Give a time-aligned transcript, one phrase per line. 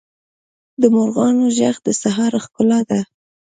[0.81, 2.99] د مرغانو ږغ د سهار ښکلا ده.